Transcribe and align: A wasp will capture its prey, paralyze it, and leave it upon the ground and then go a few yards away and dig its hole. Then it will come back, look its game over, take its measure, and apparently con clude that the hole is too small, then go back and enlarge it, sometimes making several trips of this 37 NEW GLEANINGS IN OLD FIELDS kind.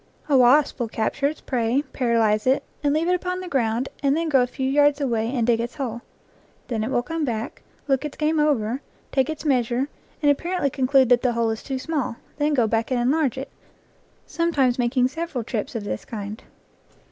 A 0.27 0.35
wasp 0.35 0.79
will 0.79 0.87
capture 0.87 1.27
its 1.27 1.41
prey, 1.41 1.83
paralyze 1.93 2.47
it, 2.47 2.63
and 2.83 2.91
leave 2.91 3.07
it 3.07 3.13
upon 3.13 3.39
the 3.39 3.47
ground 3.47 3.87
and 4.01 4.17
then 4.17 4.29
go 4.29 4.41
a 4.41 4.47
few 4.47 4.67
yards 4.67 4.99
away 4.99 5.29
and 5.31 5.45
dig 5.45 5.59
its 5.59 5.75
hole. 5.75 6.01
Then 6.69 6.83
it 6.83 6.89
will 6.89 7.03
come 7.03 7.23
back, 7.23 7.61
look 7.87 8.03
its 8.03 8.17
game 8.17 8.39
over, 8.39 8.81
take 9.11 9.29
its 9.29 9.45
measure, 9.45 9.89
and 10.23 10.31
apparently 10.31 10.71
con 10.71 10.87
clude 10.87 11.09
that 11.09 11.21
the 11.21 11.33
hole 11.33 11.51
is 11.51 11.61
too 11.61 11.77
small, 11.77 12.15
then 12.39 12.55
go 12.55 12.65
back 12.65 12.89
and 12.89 12.99
enlarge 12.99 13.37
it, 13.37 13.51
sometimes 14.25 14.79
making 14.79 15.07
several 15.07 15.43
trips 15.43 15.75
of 15.75 15.83
this 15.83 16.01
37 16.01 16.01
NEW 16.19 16.25
GLEANINGS 16.29 16.41
IN 16.41 16.43
OLD 16.45 16.49
FIELDS 16.49 16.93
kind. 16.95 16.97